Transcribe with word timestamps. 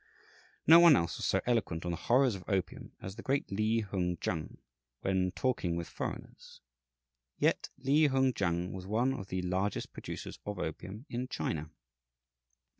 No 0.65 0.79
one 0.79 0.95
else 0.95 1.17
was 1.17 1.27
so 1.27 1.41
eloquent 1.45 1.85
on 1.85 1.91
the 1.91 1.95
horrors 1.97 2.33
of 2.33 2.43
opium 2.47 2.93
as 3.03 3.17
the 3.17 3.21
great 3.21 3.51
Li 3.51 3.81
Hung 3.81 4.17
Chang, 4.17 4.57
when 5.01 5.31
talking 5.31 5.75
with 5.75 5.87
foreigners; 5.87 6.59
yet 7.37 7.69
Li 7.77 8.07
Hung 8.07 8.33
Chang 8.33 8.71
was 8.73 8.87
one 8.87 9.13
of 9.13 9.27
the 9.27 9.43
largest 9.43 9.93
producers 9.93 10.39
of 10.43 10.57
opium 10.57 11.05
in 11.07 11.27
China. 11.27 11.69